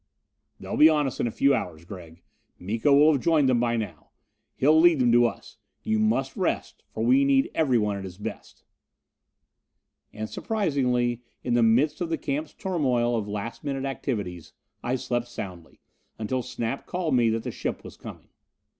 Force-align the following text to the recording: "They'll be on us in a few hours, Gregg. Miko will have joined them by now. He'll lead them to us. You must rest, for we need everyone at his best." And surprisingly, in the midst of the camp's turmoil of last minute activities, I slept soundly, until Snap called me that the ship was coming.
"They'll 0.59 0.77
be 0.77 0.89
on 0.89 1.05
us 1.05 1.19
in 1.19 1.27
a 1.27 1.31
few 1.31 1.53
hours, 1.53 1.85
Gregg. 1.85 2.23
Miko 2.57 2.91
will 2.91 3.11
have 3.13 3.21
joined 3.21 3.47
them 3.47 3.59
by 3.59 3.77
now. 3.77 4.09
He'll 4.55 4.81
lead 4.81 4.97
them 4.99 5.11
to 5.11 5.27
us. 5.27 5.57
You 5.83 5.99
must 5.99 6.35
rest, 6.35 6.81
for 6.89 7.03
we 7.05 7.23
need 7.23 7.51
everyone 7.53 7.97
at 7.97 8.03
his 8.03 8.17
best." 8.17 8.63
And 10.11 10.27
surprisingly, 10.27 11.21
in 11.43 11.53
the 11.53 11.61
midst 11.61 12.01
of 12.01 12.09
the 12.09 12.17
camp's 12.17 12.55
turmoil 12.55 13.15
of 13.15 13.27
last 13.27 13.63
minute 13.63 13.85
activities, 13.85 14.53
I 14.81 14.95
slept 14.95 15.27
soundly, 15.27 15.81
until 16.17 16.41
Snap 16.41 16.87
called 16.87 17.13
me 17.13 17.29
that 17.29 17.43
the 17.43 17.51
ship 17.51 17.83
was 17.83 17.95
coming. 17.95 18.29